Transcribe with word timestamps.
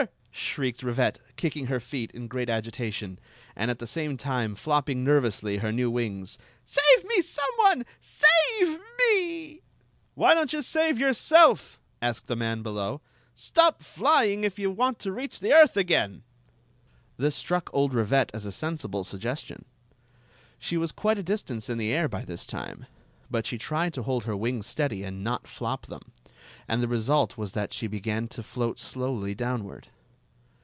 shrieked 0.33 0.81
Rivette, 0.81 1.19
kick 1.35 1.57
ing 1.57 1.65
her 1.67 1.79
feet 1.81 2.09
in 2.13 2.27
great 2.29 2.49
agitation, 2.49 3.19
and 3.55 3.69
at 3.69 3.79
the 3.79 3.85
same 3.85 4.15
time 4.17 4.55
flopping 4.55 5.03
nervously 5.03 5.57
her 5.57 5.73
new 5.73 5.91
wings." 5.91 6.37
Save 6.65 7.03
me, 7.05 7.21
some 7.21 7.49
one! 7.57 7.85
Save 8.01 8.79
me! 8.97 9.61
"Why 10.15 10.33
don't 10.33 10.53
you 10.53 10.61
save 10.63 10.97
yourself?' 10.97 11.77
asked 12.01 12.31
a 12.31 12.35
man 12.37 12.59
88 12.59 12.63
Queen 12.63 12.63
Zixi 12.63 12.69
of 12.69 12.77
Ix; 12.77 12.79
or, 12.79 12.87
the 12.87 12.87
below. 12.95 13.01
'* 13.33 13.35
Stop 13.49 13.83
flying, 13.83 14.43
if 14.45 14.57
you 14.57 14.71
want 14.71 14.99
to 14.99 15.11
reach 15.11 15.41
the 15.41 15.51
earth 15.53 15.75
again! 15.77 16.23
This 17.17 17.35
struck 17.35 17.69
old 17.73 17.93
Rivette 17.93 18.31
as 18.33 18.45
a 18.45 18.51
sensible 18.53 19.03
suggestion. 19.03 19.65
She 20.57 20.77
was 20.77 20.93
quite 20.93 21.17
a 21.19 21.23
distance 21.23 21.69
in 21.69 21.77
the 21.77 21.91
air 21.93 22.07
by 22.07 22.23
this 22.23 22.47
time; 22.47 22.85
but 23.29 23.45
she 23.45 23.57
tried 23.57 23.93
to 23.95 24.03
hold 24.03 24.23
her 24.23 24.37
wings 24.37 24.65
steady 24.65 25.03
and 25.03 25.23
not 25.25 25.45
flop 25.45 25.87
them, 25.87 26.13
and 26.69 26.81
the 26.81 26.87
result 26.87 27.37
was 27.37 27.51
that 27.51 27.73
she 27.73 27.87
began 27.87 28.29
to 28.29 28.41
float 28.41 28.79
slowly 28.79 29.35
downward. 29.35 29.89